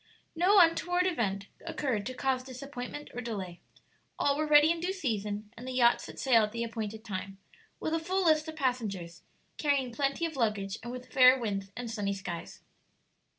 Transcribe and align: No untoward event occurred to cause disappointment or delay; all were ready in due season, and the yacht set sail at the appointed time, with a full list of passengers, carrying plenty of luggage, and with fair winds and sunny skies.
No 0.35 0.57
untoward 0.57 1.05
event 1.05 1.45
occurred 1.63 2.07
to 2.07 2.15
cause 2.15 2.41
disappointment 2.41 3.11
or 3.13 3.21
delay; 3.21 3.59
all 4.17 4.35
were 4.35 4.47
ready 4.47 4.71
in 4.71 4.79
due 4.79 4.93
season, 4.93 5.51
and 5.55 5.67
the 5.67 5.73
yacht 5.73 6.01
set 6.01 6.17
sail 6.17 6.41
at 6.41 6.51
the 6.51 6.63
appointed 6.63 7.05
time, 7.05 7.37
with 7.79 7.93
a 7.93 7.99
full 7.99 8.25
list 8.25 8.47
of 8.47 8.55
passengers, 8.55 9.21
carrying 9.59 9.93
plenty 9.93 10.25
of 10.25 10.35
luggage, 10.35 10.79
and 10.81 10.91
with 10.91 11.13
fair 11.13 11.37
winds 11.39 11.71
and 11.77 11.91
sunny 11.91 12.15
skies. 12.15 12.61